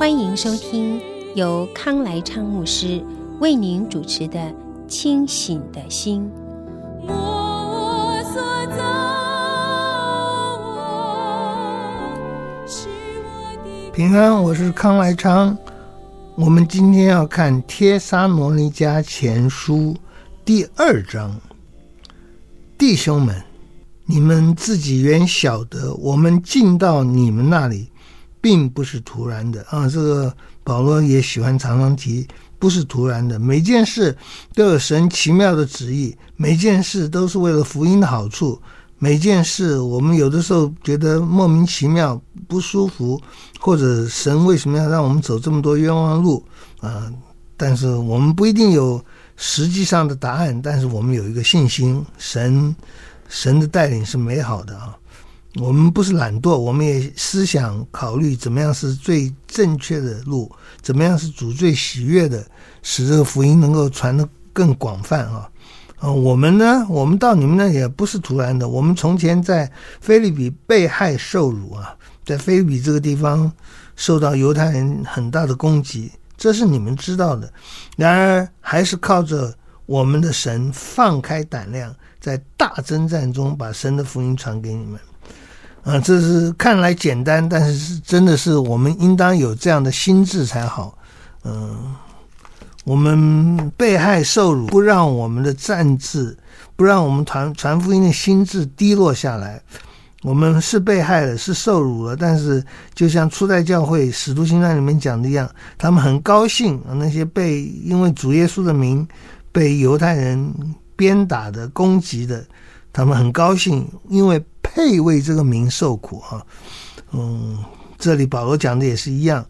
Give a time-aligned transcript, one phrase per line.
[0.00, 0.98] 欢迎收听
[1.34, 3.04] 由康来昌牧师
[3.38, 4.40] 为您主持的
[4.88, 6.22] 《清醒的心》。
[13.92, 15.54] 平安，我是康来昌。
[16.34, 19.92] 我们今天要看《帖撒罗尼迦前书》
[20.46, 21.38] 第二章。
[22.78, 23.36] 弟兄们，
[24.06, 27.89] 你们自己原晓得，我们进到你们那里，
[28.40, 29.88] 并不是突然的啊。
[29.88, 32.26] 这个保罗也喜欢常常提，
[32.58, 33.38] 不是突然的。
[33.38, 34.16] 每件事
[34.54, 38.60] 都有神奇妙的旨意，每件事都是为了福音的好处。
[39.02, 43.18] 每件事，我们有的时候觉得莫名其妙、不舒服，
[43.58, 46.44] 或者神为什么要让我们走这么多冤枉路
[46.80, 47.10] 啊、
[47.56, 49.02] 但是我们不一定有
[49.36, 52.76] 实际上的答案，但是我们有一个信心，神
[53.26, 54.94] 神的带领是美好的啊。
[55.56, 62.46] 我们不是懒惰，我们也思想考虑怎么样是最正确的路，怎么样是主最喜悦的，
[62.82, 65.50] 使这个福音能够传得更广泛啊。
[65.98, 66.86] 啊，我们呢？
[66.88, 68.68] 我们到你们那也不是突然的。
[68.68, 71.94] 我们从前在菲律宾被害受辱啊，
[72.24, 73.52] 在菲律宾这个地方
[73.96, 77.52] 受到犹太人很大的攻击，这是你们知道的。
[77.96, 79.54] 然而，还是靠着
[79.84, 84.98] 我们的神放开胆量，在大征战中把神的福音传给你们。
[85.82, 90.96] 啊，这是看来简单，但是是真的是我们应当有这样的心智才好。
[91.44, 91.94] 嗯。
[92.84, 96.36] 我们被害受辱，不让我们的战志，
[96.76, 99.60] 不让我们传传福音的心智低落下来。
[100.22, 106.82] 我们是被害了，是受辱了，但是就像初代教会使徒行传里面讲的一样，他们很高兴。
[106.94, 109.06] 那些被因为主耶稣的名
[109.52, 110.52] 被犹太人
[110.96, 112.42] 鞭打的、攻击的，
[112.92, 116.44] 他们很高兴，因为配为这个名受苦啊。
[117.12, 117.58] 嗯，
[117.98, 119.46] 这里保罗讲的也是一样，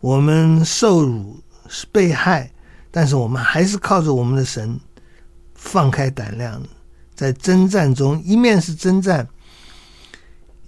[0.00, 2.50] 我们受辱是被害。
[2.96, 4.78] 但是我们还是靠着我们的神，
[5.56, 6.62] 放开胆量，
[7.12, 9.26] 在征战中，一面是征战，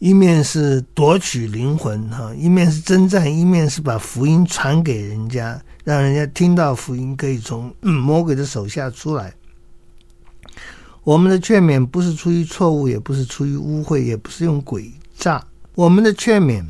[0.01, 9.33] 一面是夺取灵魂，哈，一面是征战，一面是把福音传给人家，让人家听到福音可以从魔鬼的手下出来。
[11.07, 15.47] 我们的劝勉不是出于错误，也不是出于污秽，也不是用诡诈。
[15.77, 16.65] 我们的劝勉，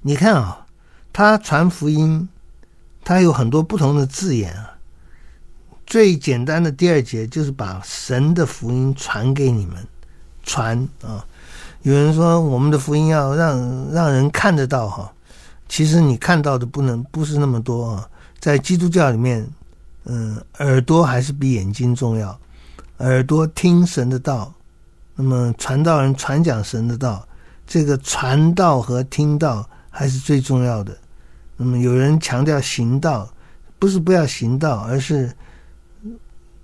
[0.00, 0.64] 你看啊，
[1.12, 2.26] 他传福音。
[3.04, 4.72] 他有很多不同的字眼啊。
[5.86, 9.86] 最简单的第二节就是把神的福音传给你们，
[10.42, 11.22] 传啊。
[11.82, 15.12] 有人说我们的福音要让让人看得到哈，
[15.68, 18.08] 其实你看到的不能不是那么多啊。
[18.38, 19.46] 在基督教里面，
[20.04, 22.38] 嗯，耳朵还是比眼睛重要。
[23.00, 24.52] 耳朵听神的道，
[25.14, 27.26] 那么传道人传讲神的道，
[27.66, 30.96] 这个传道和听道还是最重要的。
[31.56, 33.30] 那么有人强调行道，
[33.78, 35.32] 不是不要行道，而是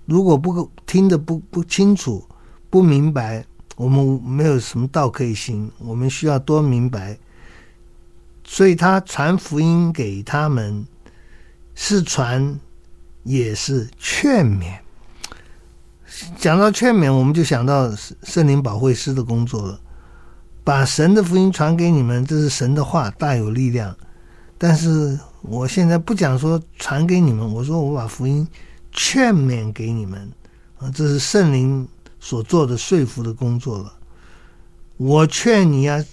[0.05, 2.23] 如果不听得不不清楚、
[2.69, 3.43] 不明白，
[3.75, 5.71] 我们没有什么道可以行。
[5.79, 7.17] 我们需要多明白，
[8.43, 10.85] 所以他传福音给他们，
[11.73, 12.59] 是传
[13.23, 14.77] 也是劝勉。
[16.37, 17.91] 讲到劝勉，我们就想到
[18.23, 19.79] 圣灵保惠师的工作了，
[20.63, 23.95] 把神的福音传给你们，这是神的话，大有力量。
[24.57, 28.47] 但是我现在不讲说传给你们，我说我把福音
[28.91, 30.31] 劝勉给你们
[30.79, 31.87] 啊，这是圣灵
[32.19, 33.93] 所做的说服的工作了。
[34.97, 36.03] 我劝你要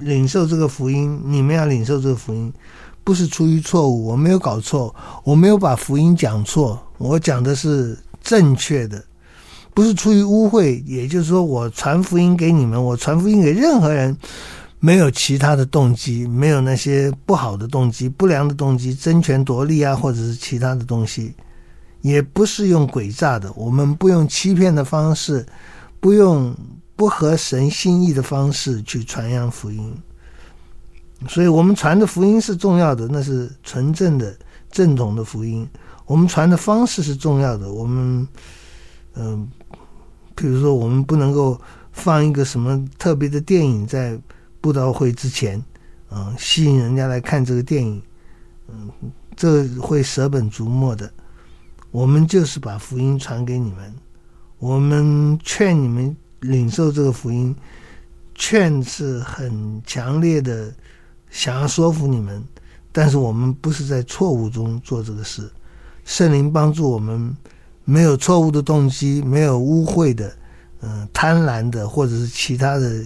[0.00, 2.52] 领受这个福音，你们要领受这个福音，
[3.02, 4.94] 不是出于错误，我没有搞错，
[5.24, 9.02] 我没有把福音讲错，我讲的是正确的，
[9.74, 14.16] 不是出于污秽，也就是说，我传福音给你们，我传福音给任何人。
[14.80, 21.32] 没有其他的动机，没有那些不好的动机、不良的动机、争权夺利啊，或者是其他的东西，
[22.02, 23.50] 也不是用诡诈的。
[23.54, 25.46] 我们不用欺骗的方式，
[26.00, 26.54] 不用
[26.96, 29.96] 不合神心意的方式去传扬福音。
[31.30, 34.36] 所以，我们传的福音是重要的，那是纯正的、
[34.70, 35.66] 正统的福音。
[36.04, 37.72] 我们传的方式是重要的。
[37.72, 38.28] 我们，
[39.14, 39.48] 嗯、
[40.34, 41.60] 比如说，我们不能够
[41.92, 44.18] 放一个什么特别的电影在。
[44.64, 45.62] 布道会之前，
[46.10, 48.02] 嗯，吸引人家来看这个电影，
[48.68, 48.90] 嗯，
[49.36, 51.12] 这会舍本逐末的。
[51.90, 53.94] 我们就是把福音传给你们，
[54.58, 57.54] 我们劝你们领受这个福音，
[58.34, 60.72] 劝是很强烈的，
[61.28, 62.42] 想要说服你们，
[62.90, 65.52] 但是我们不是在错误中做这个事。
[66.06, 67.36] 圣灵帮助我们，
[67.84, 70.34] 没有错误的动机，没有污秽的，
[70.80, 73.04] 嗯，贪婪的，或者是其他的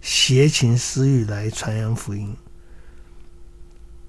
[0.00, 2.34] 邪情私欲来传扬福音。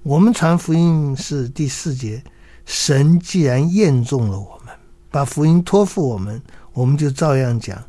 [0.03, 2.23] 我们传福音是第四节，
[2.65, 4.73] 神既然验中了我们，
[5.11, 6.41] 把福音托付我们，
[6.71, 7.83] 我们就照样讲，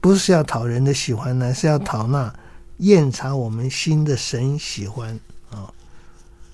[0.00, 2.32] 不是要讨人的喜欢，呢是要讨那
[2.78, 5.18] 验察我们心的神喜欢
[5.50, 5.66] 啊、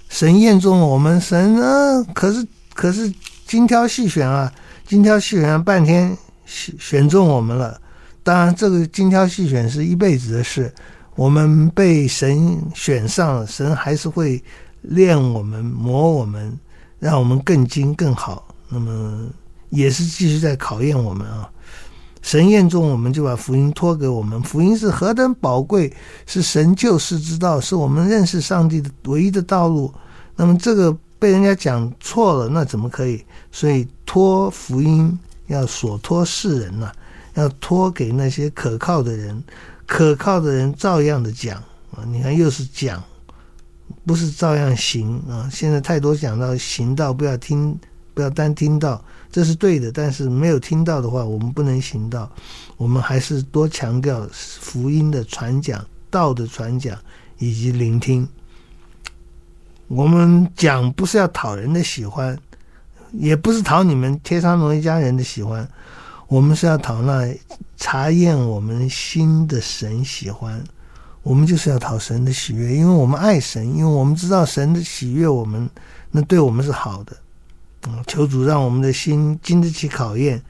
[0.08, 3.12] 神验中了我们，神啊，可是可是。
[3.48, 4.52] 精挑细选啊，
[4.88, 7.78] 精挑细选半天，选选中我们了。
[8.22, 10.72] 当然，这个精挑细选是一辈子的事。
[11.14, 14.42] 我们被神选上，神还是会
[14.80, 16.58] 练我们、磨我们，
[16.98, 18.48] 让我们更精更好。
[18.70, 19.28] 那么，
[19.68, 21.50] 也是继续在考验我们啊。
[22.22, 24.42] 神验中我们，就把福音托给我们。
[24.42, 25.92] 福音是何等宝贵，
[26.24, 29.92] 是神救世之道，是我们认识上帝的唯一的道路。
[30.34, 30.96] 那么，这个。
[31.18, 33.24] 被人家讲错了，那怎么可以？
[33.50, 35.18] 所以托福音
[35.48, 36.94] 要所托世人呐、啊，
[37.34, 39.42] 要托给那些可靠的人，
[39.86, 41.56] 可靠的人照样的讲
[41.90, 42.04] 啊。
[42.06, 43.02] 你看，又是讲，
[44.06, 45.48] 不是照样行啊。
[45.52, 47.76] 现在太多讲到行道，不要听，
[48.14, 49.90] 不要单听到，这是对的。
[49.90, 52.30] 但是没有听到的话，我们不能行道。
[52.76, 56.96] 我们还是多强调福音的传讲、道的传讲
[57.38, 58.28] 以及聆听。
[59.88, 62.38] 我们讲不是要讨人的喜欢，
[63.12, 65.66] 也不是讨你们帖撒罗尼迦人的喜欢，
[66.28, 67.34] 我们是要讨那
[67.76, 70.62] 查验我们心的神喜欢。
[71.22, 75.68] 我们就是要讨神的喜悦，因为我们爱神，因为我们知道神的喜悦我们，
[76.10, 77.16] 那对我们是好的。
[77.86, 80.40] 嗯，求主让我们的心经得起考验。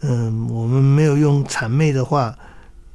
[0.00, 2.36] 嗯，我们没有用谄媚的话。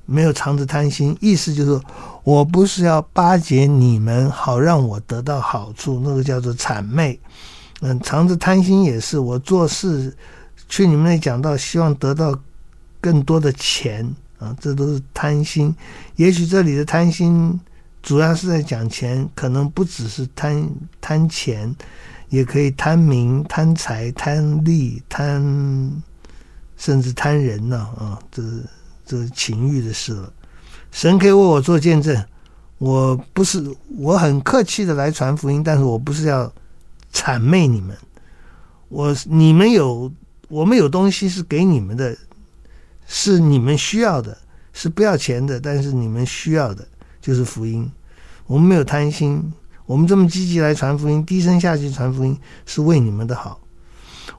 [0.05, 1.81] 没有藏着贪心，意思就是，
[2.23, 7.19] 我不是要巴结你们，好让我得到好处，那个叫做谄媚。
[7.81, 10.15] 嗯，藏着贪心也是，我做事
[10.67, 12.37] 去你们那讲到，希望得到
[12.99, 14.07] 更多的钱
[14.37, 15.73] 啊，这都是贪心。
[16.15, 17.59] 也许这里的贪心
[18.03, 20.69] 主要是在讲钱，可能不只是贪
[20.99, 21.73] 贪钱，
[22.29, 25.41] 也可以贪名、贪财、贪利、贪
[26.77, 28.63] 甚至贪人呢啊，这是。
[29.11, 30.31] 这情欲的事了，
[30.89, 32.25] 神可以为我做见证。
[32.77, 33.61] 我不是，
[33.97, 36.51] 我很客气的来传福音，但是我不是要
[37.13, 37.95] 谄媚你们。
[38.87, 40.09] 我你们有，
[40.47, 42.17] 我们有东西是给你们的，
[43.05, 44.37] 是你们需要的，
[44.71, 46.87] 是不要钱的，但是你们需要的
[47.19, 47.91] 就是福音。
[48.47, 49.53] 我们没有贪心，
[49.85, 53.59] 我们这么积极来传福音，低声下气传福音，是为你们的好。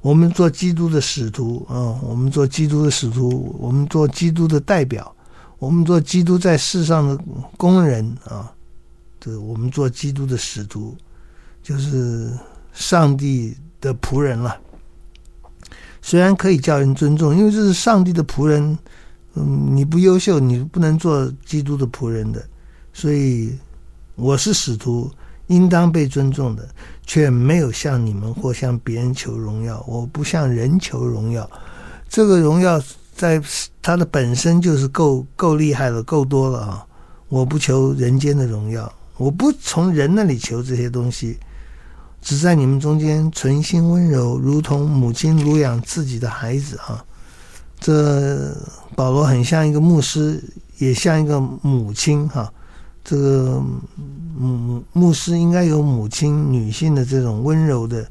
[0.03, 5.15] 我们做基督的使徒啊，我们做基督的使徒，我们做基督的代表，
[5.61, 7.17] 我们做基督在世上的
[7.57, 8.53] 工人啊，
[9.21, 10.97] 这我们做基督的使徒，
[11.63, 12.37] 就是
[12.73, 14.61] 上帝的仆人了。
[16.03, 18.77] 虽然可以叫人尊重，因为这是上帝的仆人，
[19.35, 22.45] 嗯，你不优秀，你不能做基督的仆人的，
[22.93, 23.57] 所以
[24.17, 25.09] 我是使徒。
[25.53, 26.67] 应当被尊重的，
[27.07, 29.85] 却没有向你们或向别人求荣耀。
[29.87, 31.49] 我不向人求荣耀，
[32.09, 32.81] 这个荣耀
[33.15, 33.41] 在
[33.83, 36.87] 它的本身就是够够厉害了，够多了啊！
[37.29, 41.39] 我不求人间的荣耀，我不从人那里求这些东西，
[42.23, 47.05] 只在你们中间存心温柔，如同母亲乳养自己的孩子啊。
[47.79, 48.57] 这
[48.95, 50.43] 保罗很像一个牧师，
[50.79, 52.53] 也像一个母亲哈。
[53.05, 53.63] 这个
[54.37, 58.07] 母牧师应该有母亲女性的这种温柔的，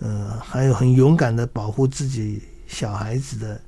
[0.00, 3.60] 呃，还有很勇敢的保护自己小孩子的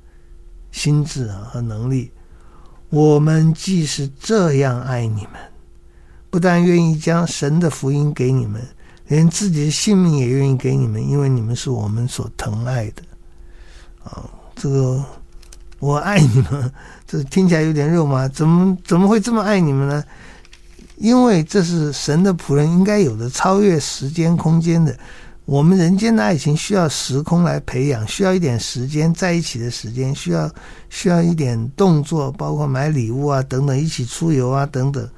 [0.71, 2.11] 心智啊和能力。
[2.89, 5.33] 我们既是这样爱你们，
[6.29, 8.61] 不但愿意将神的福音给你们，
[9.07, 13.03] 连自己的性命也愿意给你们，因为你们是我们所疼爱的。
[14.03, 15.03] 啊，这个
[15.79, 16.71] 我爱你们，
[17.07, 20.03] 这听起来有点肉麻，怎么怎么会这么爱你们呢？
[20.99, 24.95] 因为这是神的仆人应该有的超越时间空间的。
[25.45, 30.51] 我们人间的爱情需要时空来培养，需要一点时间在一起的时间，需要
[30.89, 35.09] 需要一点动作，包括买礼物啊等等，一起出游啊等等。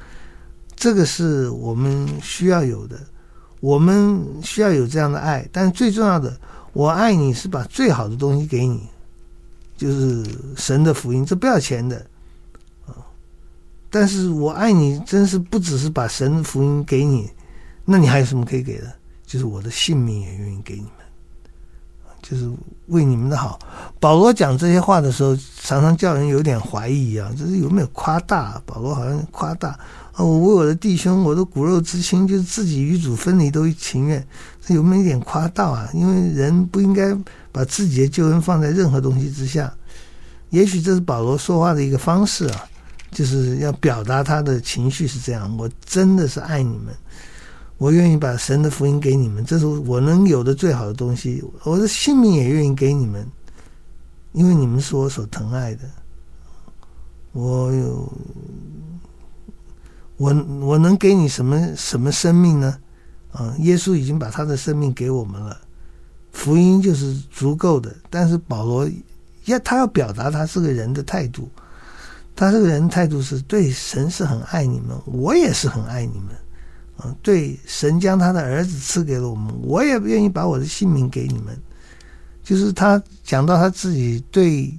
[0.73, 2.97] 这个是我们需要有的，
[3.59, 5.45] 我们需要有这样的爱。
[5.51, 6.33] 但是最重要的，
[6.71, 8.87] 我爱你是把最好的东西给你，
[9.75, 12.05] 就是神的福音，这不要钱的。
[13.91, 17.29] 但是我爱你，真是不只是把神的福音给你，
[17.85, 18.91] 那你还有什么可以给的？
[19.23, 20.91] 就是我的性命也愿意给你们，
[22.21, 22.51] 就是
[22.87, 23.59] 为你们的好。
[23.99, 28.61] 保罗讲这些话的时候，常常叫人有点怀疑啊，这是有没有夸大？
[28.65, 29.69] 保罗好像夸大
[30.13, 34.25] 啊，我为我的弟兄，我的骨肉之亲，就是自己与主分离都情愿，
[34.65, 35.89] 这有没有一点夸大啊？
[35.93, 37.17] 因为人不应该
[37.51, 39.73] 把自己的救恩放在任何东西之下。
[40.49, 42.65] 也许这是保罗说话的一个方式啊。
[43.11, 46.95] 就是要表达他的情绪是这样，我真的是爱你们，
[47.77, 53.27] 我愿意把神的福音给你们，这是我能有的最好的东西，我的性命也愿意给你们，
[54.31, 55.81] 因为你们是我所疼爱的。
[57.33, 58.13] 我有，
[60.17, 62.77] 我我能给你什么什么生命呢？
[63.33, 65.57] 啊，耶稣已经把他的生命给我们了，
[66.31, 67.93] 福音就是足够的。
[68.09, 68.89] 但是保罗
[69.45, 71.49] 要他要表达他是个人的态度。
[72.35, 76.35] 他这个人态度是对神是很爱你们，我也是很爱你们，
[76.97, 81.55] 啊，对神将他的儿子赐给了我们，我也愿意把我的性命给你们。
[82.43, 84.73] 就是他讲到他自己对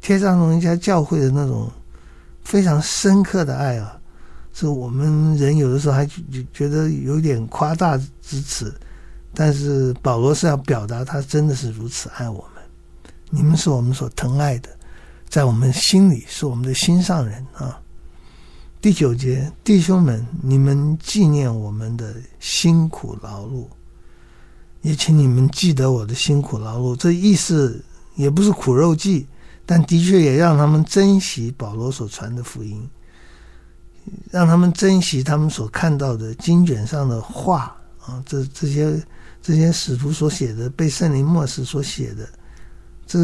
[0.00, 1.68] 帖撒罗尼迦教会的那种
[2.44, 3.98] 非常深刻的爱啊，
[4.52, 6.06] 是我们人有的时候还
[6.52, 8.72] 觉得有点夸大之词，
[9.34, 12.62] 但是保罗是要表达他真的是如此爱我们，
[13.30, 14.70] 你们是我们所疼爱的。
[15.36, 17.78] 在我们心里是我们的心上人啊。
[18.80, 23.66] 第九节，弟兄们，你们纪念我们的辛苦劳碌，
[24.80, 26.96] 也请你们记得我的辛苦劳碌。
[26.96, 29.26] 这意思也不是苦肉计，
[29.66, 32.88] 但的确也让他们珍惜保罗所传的福音，
[34.30, 38.98] 让他们珍惜他们所看到的经卷上的话啊，这这些
[39.42, 42.26] 这些使徒所写的，被圣灵默示所写的。
[43.06, 43.20] 这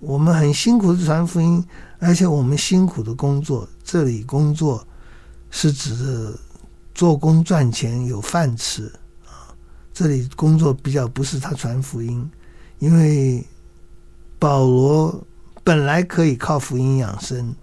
[0.00, 1.64] 我们很辛苦的传福音，
[1.98, 4.86] 而且我们辛苦的工作，这里工作
[5.50, 6.34] 是指
[6.94, 8.84] 做工赚钱有饭吃
[9.24, 9.48] 啊。
[9.94, 12.30] 这里工作比较不是他传福音，
[12.78, 13.42] 因为
[14.38, 15.18] 保罗
[15.64, 17.54] 本来可以靠福音养生，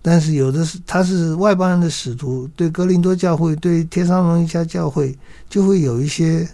[0.00, 5.18] 但是有的是他是外邦人的使徒，对格林多教会、对帖撒罗尼迦教会
[5.48, 6.48] 就会有一些。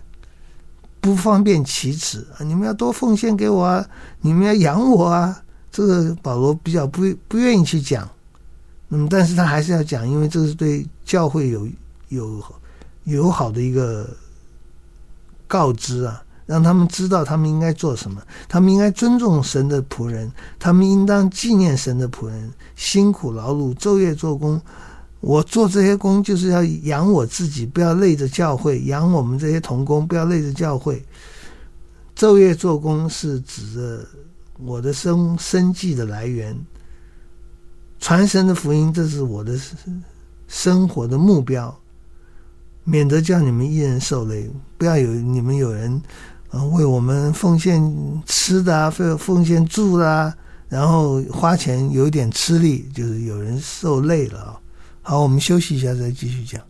[1.07, 2.43] 不方便启齿啊！
[2.43, 3.87] 你们要多奉献给我啊！
[4.21, 5.41] 你们要养我啊！
[5.71, 8.09] 这个保罗比较不不愿意去讲，
[8.89, 11.69] 那么但是他还是要讲，因为这是对教会有
[12.09, 12.43] 有
[13.05, 14.09] 友好的一个
[15.47, 24.61] 告知啊，让他们知道他们应该做什么，他们应该尊重神的仆人，他们应当纪念神的仆人，辛苦劳碌，昼夜做工。
[25.21, 31.05] 我做这些工就是要养我自己，不要累着教会；养我们这些同工，不要累着教会。
[32.15, 34.07] 昼夜做工是指着
[34.59, 36.57] 我的生生计的来源，
[37.99, 39.59] 传神的福音，这是我的
[40.47, 41.77] 生活的目标，
[42.85, 44.49] 免得叫你们一人受累。
[44.79, 46.01] 不要有你们有人
[46.51, 50.35] 呃为我们奉献吃的啊，奉奉献住的啊，
[50.69, 54.61] 然后花钱有点吃力，就是有人受累了啊。
[55.09, 56.61] 好，我们休息一下，再继续讲。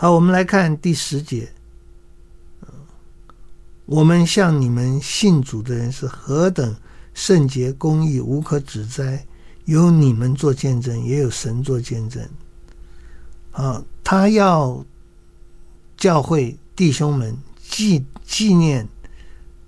[0.00, 1.52] 好，我们来看第十节。
[3.84, 6.72] 我们向你们信主的人是何等
[7.14, 9.26] 圣洁、公义、无可指摘，
[9.64, 12.22] 有你们做见证，也有神做见证。
[13.50, 14.84] 啊，他要
[15.96, 17.36] 教会弟兄们
[17.68, 18.86] 纪纪念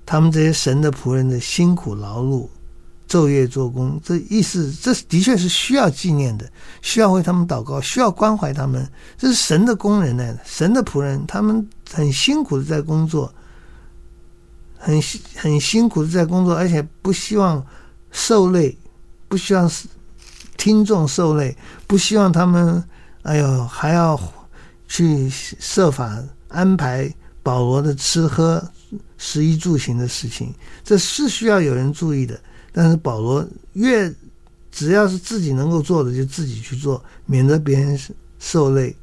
[0.06, 2.48] 他们这些神的仆人的辛苦劳碌。
[3.10, 6.48] 昼夜做工，这意思，这的确是需要纪念的，
[6.80, 8.88] 需要为他们祷告，需要关怀他们。
[9.18, 13.34] 这是神的工人呢，神的仆人，他们很辛苦的在工作，
[14.78, 15.02] 很
[15.34, 17.60] 很辛苦的在工作，而且不希望
[18.12, 18.78] 受累，
[19.26, 19.68] 不希望
[20.56, 21.56] 听众受累，
[21.88, 22.80] 不希望他们，
[23.22, 24.16] 哎呦，还要
[24.86, 28.62] 去设法安排保罗的吃喝、
[29.18, 30.54] 食衣住行的事情，
[30.84, 32.40] 这是需要有人注意的。
[32.72, 34.12] 但是保罗越
[34.70, 37.98] 只要是自己能够做的，就自己去做，免得别人
[38.38, 38.94] 受累。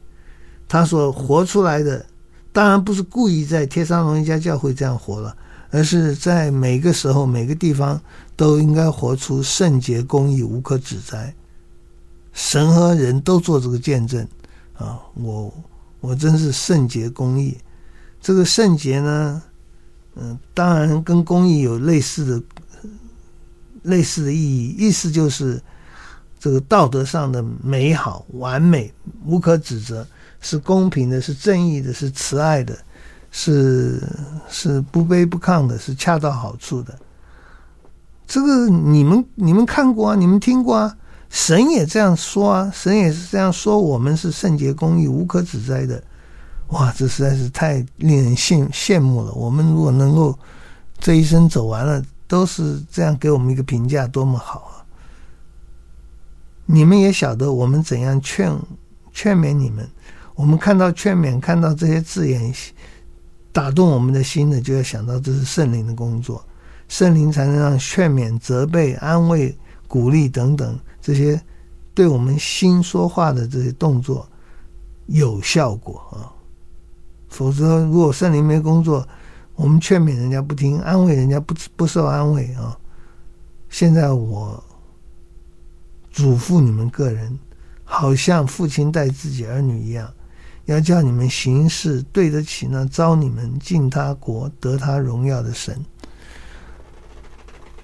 [0.68, 2.06] 他所活出来的，
[2.54, 5.36] 当然不是故意在天山龙一家教会这样活了，
[5.70, 8.02] 而是在每个时候、每个地方
[8.36, 11.34] 都应该活出圣洁、公义、无可指摘。
[12.32, 14.26] 神和人都做这个见证
[14.78, 15.00] 啊！
[15.16, 15.54] 我
[16.00, 17.58] 我真是圣洁、公义。
[18.22, 19.42] 这个圣洁呢，
[20.16, 22.42] 嗯，当然跟公义有类似的。
[23.88, 25.62] 类似的意义，意思就是
[26.38, 28.94] 这个道德上的美好、完美、
[29.26, 30.06] 无可指责，
[30.40, 32.78] 是公平的，是正义的，是慈爱的，
[33.32, 34.04] 是
[34.50, 36.94] 是不卑不亢的，是恰到好处的。
[38.28, 40.98] 这个你们你们看过啊，你们听过啊，
[41.30, 46.04] 神也这样说啊，神也是这样说，我们是圣洁、公义、无可指摘的。
[46.68, 49.32] 哇，这实在是太令人羡羡慕了。
[49.32, 50.38] 我们如果能够
[51.00, 52.04] 这一生走完了。
[52.28, 54.86] 都是这样给我们一个评价，多么好啊！
[56.66, 58.52] 你们也晓得我们怎样劝
[59.14, 59.90] 劝勉你们。
[60.36, 62.54] 我们看到劝勉，看到这些字眼
[63.52, 66.46] 打动我们的心的，就要想到这是圣灵的工作。
[66.90, 71.42] 圣灵才能让劝勉、责备、安慰、鼓励等等这些
[71.96, 74.30] 对我们心说话的这些动作
[75.08, 76.32] 有效果啊！
[77.30, 79.08] 否则，如果圣灵没工作，
[79.58, 82.78] 我们劝勉人家不听，安慰人家不不受安慰啊！
[83.70, 84.64] 现在我
[86.12, 87.38] 嘱咐你们个人，
[87.84, 90.14] 好像父亲待自己儿女一样，
[90.66, 95.84] 要叫你们行事对得起那招你们进他国得他荣耀的神。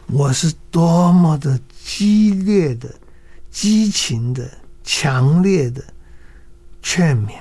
[0.06, 2.88] 我是多么的激烈的、
[3.50, 4.48] 激情的、
[4.84, 5.84] 强烈的
[6.84, 7.32] 劝勉、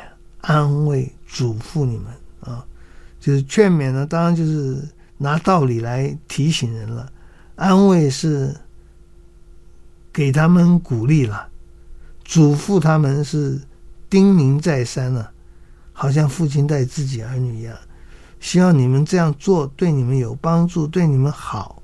[0.40, 2.07] 安慰、嘱咐你们
[2.40, 2.64] 啊！
[3.22, 4.82] 就是劝勉呢，当然就是
[5.18, 7.06] 拿道理来提醒人了；
[7.54, 8.52] 安慰是
[10.12, 11.48] 给他们鼓励了；
[12.24, 13.61] 嘱咐他们是
[14.11, 15.30] 叮咛再三了，
[15.92, 17.76] 好像父亲待自己儿女一样。
[18.40, 21.80] 希望你们这样做对你们有帮助，对你们好，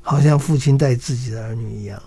[0.00, 2.00] 好像父亲待自己的儿女一样。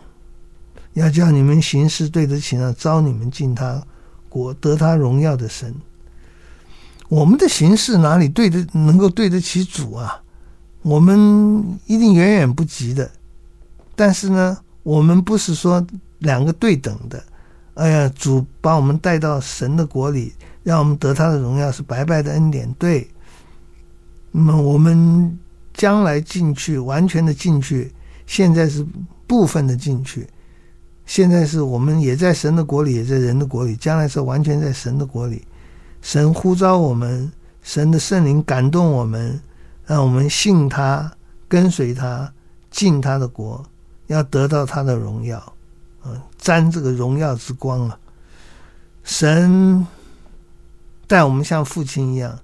[0.93, 3.83] 要叫你们行事对得起那招你们进他
[4.29, 5.75] 国得他荣耀的神。
[7.09, 10.21] 我们的形式哪里对得能够对得起主啊？
[10.81, 13.09] 我们一定远远不及的。
[13.95, 15.85] 但是呢，我们不是说
[16.19, 17.23] 两个对等的。
[17.75, 22.71] 哎呀，主把我们带到神的国里，让我们得他的荣耀，是白白的恩典。
[22.73, 23.07] 对。
[24.31, 25.39] 那么我们
[25.73, 27.93] 将来进去，完全的进去，
[28.25, 28.85] 现在是
[29.25, 30.27] 部分的进去。
[31.05, 35.46] 现在是我们也在神的国里，也在人的国里，将来是完全在神的国里。
[36.07, 37.29] 神呼召我们，
[37.61, 39.41] 神的圣灵感动我们，
[39.85, 41.11] 让我们信他，
[41.49, 42.31] 跟随他，
[42.71, 43.61] 进他的国，
[44.05, 45.53] 要得到他的荣耀，
[46.05, 47.99] 嗯，沾这个荣耀之光啊！
[49.03, 49.85] 神
[51.07, 52.39] 带我们像父亲一样，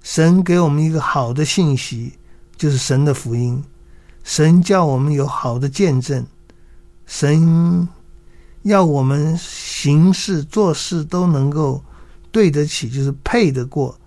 [0.00, 2.12] 神给我们一个好的信息，
[2.56, 3.60] 就是神的福音。
[4.22, 6.24] 神叫我们有好的见证，
[7.04, 7.88] 神
[8.62, 11.82] 要我们行事做事都能够。
[12.30, 13.98] 对得起，就是配得过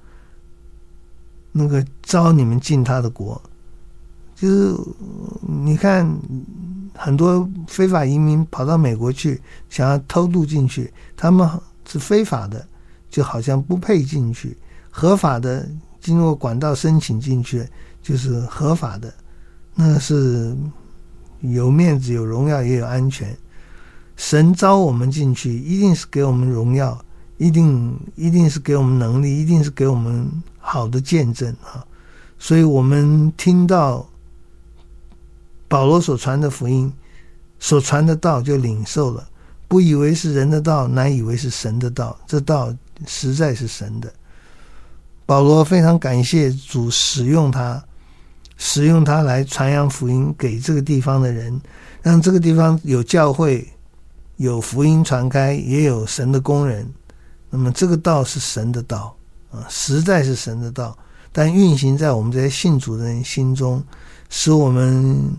[1.52, 3.42] 那个招你们进他的国，
[4.36, 4.76] 就是
[5.42, 6.10] 你看
[6.96, 11.50] 很多非法移民跑到美国去，想要偷渡进去，他们
[11.88, 12.66] 是非法的，
[13.10, 14.56] 就好像不配进去；
[14.90, 15.68] 合法的
[16.00, 17.68] 经过管道申请进去，
[18.02, 19.14] 就是合法的，
[19.76, 20.56] 那是
[21.42, 23.36] 有面子、有荣耀，也有安全。
[24.16, 27.04] 神招我们进去，一定是给我们荣耀。
[27.42, 31.84] 一定一定是给我们能力，一定是给我们好的见证啊！
[32.38, 34.08] 所以，我们听到
[35.68, 36.94] 保罗所传的福音，
[37.58, 39.28] 所传的道就领受了，
[39.68, 42.16] 不以为是人的道，乃以为是神的道。
[42.28, 42.72] 这道
[43.08, 44.14] 实在是神的。
[45.26, 47.84] 保罗非常感谢主使用他，
[48.56, 51.60] 使用他来传扬福音给这个地方的人，
[52.04, 53.68] 让这个地方有教会，
[54.36, 56.88] 有福音传开，也有神的工人。
[57.52, 59.16] 那么这个道是神的道
[59.52, 60.98] 啊，实在是神的道，
[61.32, 63.84] 但运行在我们这些信主的人心中，
[64.30, 65.32] 使我们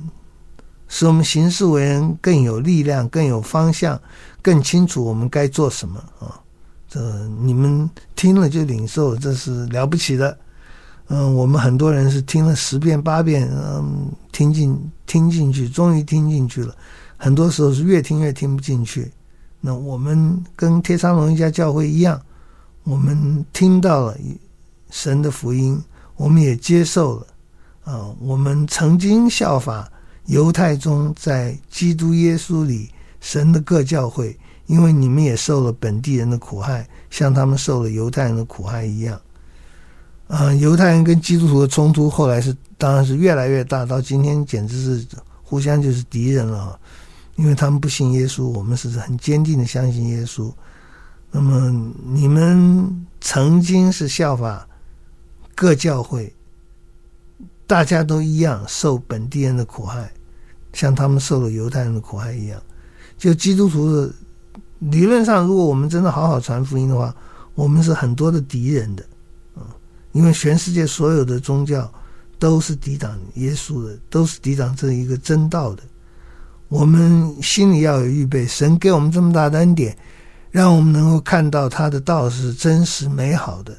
[0.88, 3.98] 使我们行事为人更有力量，更有方向，
[4.42, 6.38] 更清楚我们该做什么啊。
[6.86, 7.00] 这
[7.40, 10.38] 你们听了就领受，这是了不起的。
[11.08, 16.74] 嗯，我们很多人是听了十遍八遍，嗯，听进听进去，终于听进去了。
[17.16, 19.10] 很多时候是越听越听不进去。
[19.64, 22.20] 那我们跟帖撒罗尼迦教会一样，
[22.82, 24.16] 我们听到了
[24.90, 25.80] 神的福音，
[26.16, 27.26] 我们也接受了。
[27.84, 29.90] 啊，我们曾经效法
[30.26, 39.20] 犹太宗在基督耶稣里神的各教会，因为你们也受了本地人的苦害，像他们受了犹太人的苦害一样。
[40.26, 45.06] 啊，犹太人跟基督徒的冲突后来是当然是越来越大，到今天简直是
[45.44, 46.78] 互相就是敌人了。
[47.36, 50.52] 因为他们不信耶稣，我们是很坚定的相信耶稣。
[51.30, 51.70] 那么
[52.04, 54.68] 你们曾经是效法
[55.54, 56.32] 各教会，
[57.66, 60.12] 大家都一样受本地人的苦害，
[60.74, 62.62] 像他们受了犹太人的苦害一样。
[63.16, 64.12] 就基督徒的
[64.80, 67.14] 理论上，如果我们真的好好传福音的话，
[67.54, 69.04] 我们是很多的敌人的，
[69.56, 69.62] 嗯，
[70.12, 71.90] 因为全世界所有的宗教
[72.38, 75.82] 都是抵挡耶稣的，都是抵挡这一个真道的。
[76.72, 79.94] 我们心里要有预备，神给我们这么大的恩典，
[80.50, 83.76] 让我们能够看到他的道是真实美好的，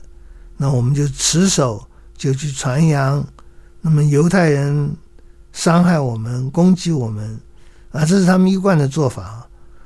[0.55, 1.83] 那我们就持守，
[2.15, 3.25] 就去传扬。
[3.81, 4.95] 那么犹太人
[5.53, 7.35] 伤害我们、攻击我们，
[7.89, 9.43] 啊，这是他们一贯的做法。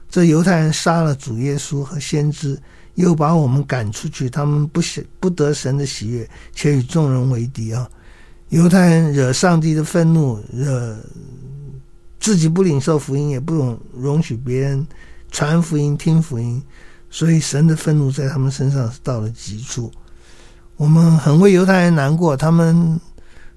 [0.09, 2.61] 这犹太人杀了主耶稣和先知，
[2.95, 7.89] 又把我们赶出去，他们不喜不得神的喜悦，且与众人为敌啊！
[8.49, 10.97] 犹太人惹上帝的愤怒，惹。
[12.19, 14.85] 自己不领受福音，也不容容许别人
[15.31, 16.61] 传福音、听福音，
[17.09, 19.91] 所以神的愤怒在他们身上是到了极处。
[20.75, 22.99] 我们很为犹太人难过，他们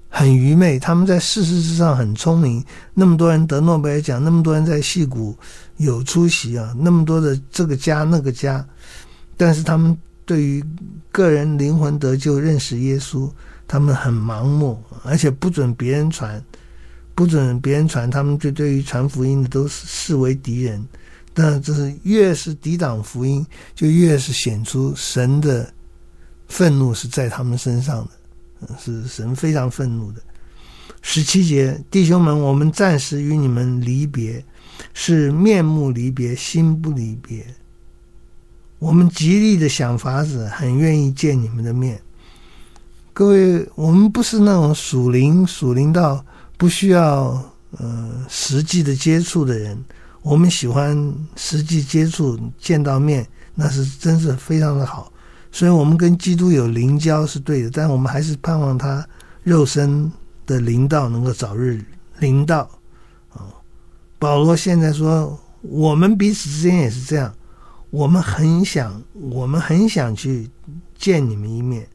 [0.09, 2.63] 很愚昧，他们在事实之上很聪明。
[2.93, 5.37] 那么多人得诺贝尔奖，那么多人在戏谷
[5.77, 8.65] 有出息啊，那么多的这个家那个家，
[9.37, 10.63] 但是他们对于
[11.11, 13.29] 个人灵魂得救、认识耶稣，
[13.67, 16.43] 他们很盲目，而且不准别人传。
[17.13, 20.83] 不准别人传，他们就对于传福音的都是视为敌人。
[21.33, 25.71] 但这是越是抵挡福音，就越是显出神的
[26.49, 28.05] 愤怒是在他们身上
[28.59, 30.21] 的，是神非常愤怒的。
[31.01, 34.43] 十七节，弟兄们，我们暂时与你们离别，
[34.93, 37.45] 是面目离别，心不离别。
[38.77, 42.01] 我们极力的想法子，很愿意见你们的面。
[43.13, 46.25] 各位，我们不是那种属灵属灵到。
[46.61, 47.43] 不需要
[47.79, 49.83] 呃实际的接触的人，
[50.21, 55.11] 我们喜欢实际接触见到面，那是真是非常的好。
[55.51, 59.03] 所以，我们跟基督有灵交是对的，但我们还是盼望他
[59.41, 60.11] 肉身
[60.45, 61.83] 的灵到能够早日
[62.19, 62.69] 灵到
[63.33, 63.49] 啊。
[64.19, 67.33] 保罗现在说，我们彼此之间也是这样，
[67.89, 70.47] 我们很想，我们很想去
[70.95, 71.87] 见你们一面。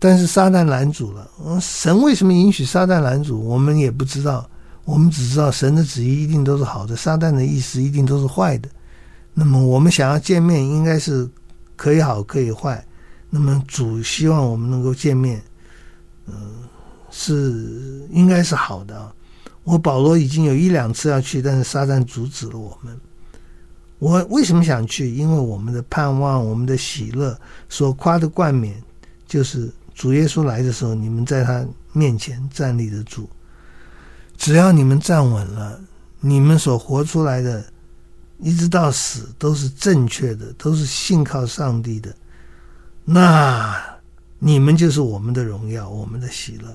[0.00, 1.30] 但是撒旦拦阻了。
[1.60, 3.38] 神为什么允许撒旦拦阻？
[3.38, 4.48] 我们也不知道。
[4.86, 8.68] 我们只知道神的旨意一定都是好的，撒旦的意思一定都是坏的。
[9.34, 11.28] 那么我们想要见面，应该是
[11.76, 12.84] 可以好可以坏。
[13.28, 15.40] 那么主希望我们能够见面，
[16.26, 16.34] 嗯，
[17.10, 19.12] 是应该是好的。
[19.62, 22.98] 我保罗已经有一两次要去，但是撒旦阻止了我们。
[23.98, 25.14] 我为什么想去？
[25.14, 28.82] 因为我们的盼望，我们的喜乐，所夸的冠冕，
[29.28, 29.70] 就是。
[30.00, 33.28] 主耶稣来的时候，你们在他面前站立得住。
[34.34, 35.78] 只要你们站稳了，
[36.20, 37.62] 你们所活出来的，
[38.38, 42.16] 一直到死都是正确的，都是信靠上帝的。
[43.04, 43.78] 那
[44.38, 46.74] 你们就是我们的荣耀，我们的喜乐，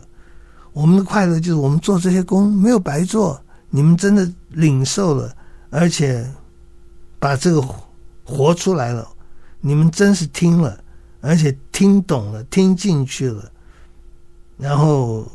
[0.71, 3.41] 我们的快乐，就是我们做这些工没有白做。
[3.71, 5.35] 你们真的领受了，
[5.71, 6.31] 而且
[7.17, 7.59] 把这个
[8.23, 9.09] 活出来了，
[9.61, 10.79] 你们真是听了。
[11.21, 13.51] 而且听懂了，听进去了，
[14.57, 15.29] 然后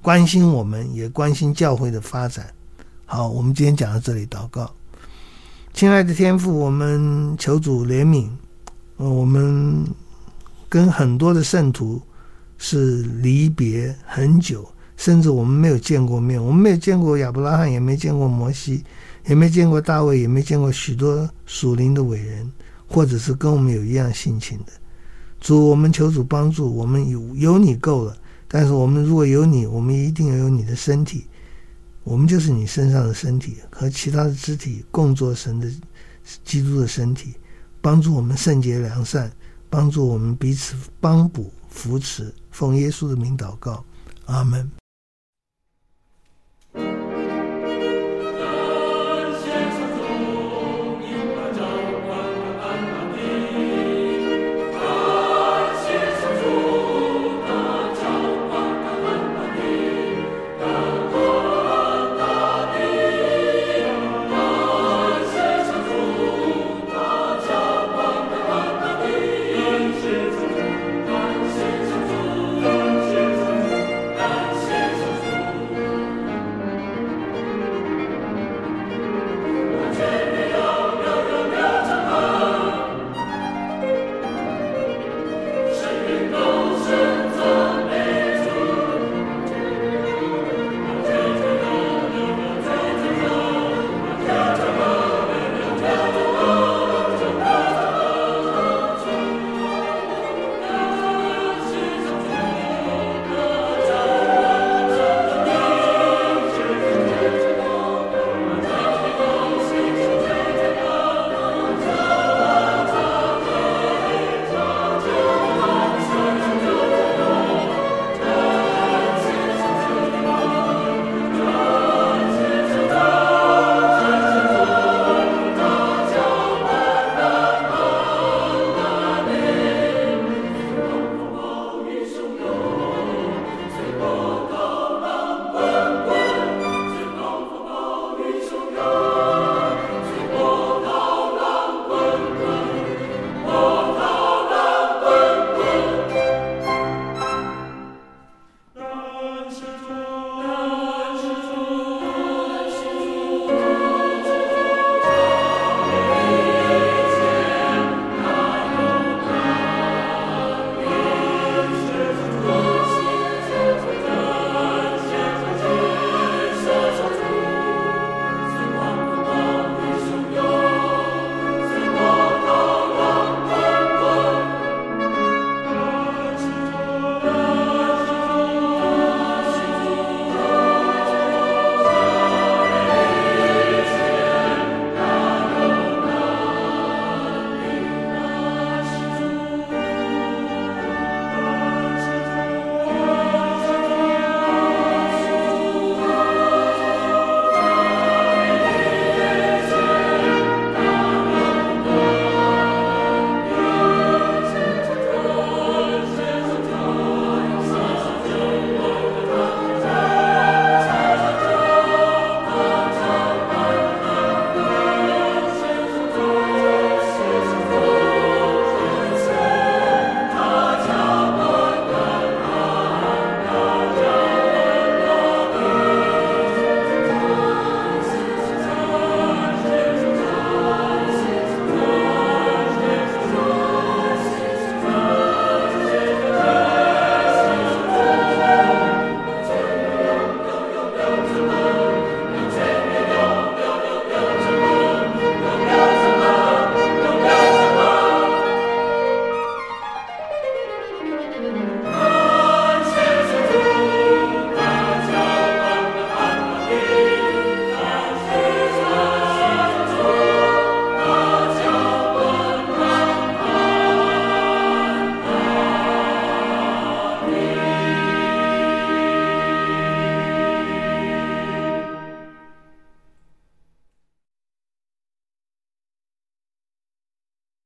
[0.00, 2.46] 关心我们，也关心教会的发展。
[3.04, 4.72] 好，我们今天讲到这里，祷告。
[5.74, 8.30] 亲爱的天父，我们求主怜悯。
[8.96, 9.86] 我们
[10.70, 12.00] 跟很多的圣徒
[12.56, 16.42] 是离别很久，甚至我们没有见过面。
[16.42, 18.82] 我们没有见过亚伯拉罕，也没见过摩西，
[19.26, 22.50] 也没见过大卫，也没见过许多属灵的伟人。
[22.88, 24.72] 或者是跟我们有一样性情的。
[25.46, 31.24] 主，我们求主帮助我们有有你够了，但是我们如果有你，我们一定要有你的身体，
[32.02, 35.70] 我们就是你身上的身体，和其他的肢体共作神的
[36.44, 37.34] 基督的身体，
[37.80, 39.30] 帮助我们圣洁良善，
[39.70, 43.84] 帮助我们彼此帮补扶持，奉耶稣的名祷告，
[44.24, 44.68] 阿门。